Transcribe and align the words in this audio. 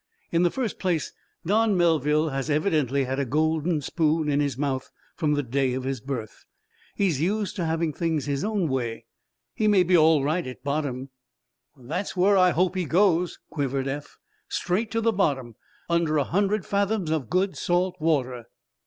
"In 0.31 0.41
the 0.41 0.49
first 0.49 0.79
place, 0.79 1.13
Don 1.45 1.77
Melville 1.77 2.29
has 2.29 2.49
evidently 2.49 3.03
had 3.03 3.19
a 3.19 3.23
golden 3.23 3.81
spoon 3.81 4.29
in 4.29 4.39
his 4.39 4.57
mouth 4.57 4.89
from 5.15 5.35
the 5.35 5.43
day 5.43 5.75
of 5.75 5.83
his 5.83 6.01
birth. 6.01 6.45
He's 6.95 7.21
used 7.21 7.55
to 7.57 7.65
having 7.67 7.93
things 7.93 8.25
his 8.25 8.43
own 8.43 8.67
way. 8.67 9.05
He 9.53 9.67
may 9.67 9.83
be 9.83 9.95
all 9.95 10.23
right 10.23 10.47
at 10.47 10.63
bottom." 10.63 11.09
"Then 11.77 11.85
that's 11.87 12.17
where 12.17 12.35
I 12.35 12.49
hope 12.49 12.75
he 12.75 12.85
goes," 12.85 13.37
quivered 13.51 13.87
Eph. 13.87 14.17
"Straight 14.49 14.89
to 14.89 15.01
the 15.01 15.13
bottom! 15.13 15.53
Under 15.87 16.17
a 16.17 16.23
hundred 16.23 16.65
fathoms 16.65 17.11
of 17.11 17.29
good 17.29 17.55
salt 17.55 17.95
water!" 18.01 18.45